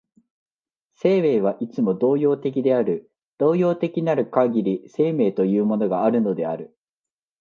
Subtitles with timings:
[0.95, 6.75] 生命はいつも動揺的である、動揺的なるかぎり生命というものがあるのである。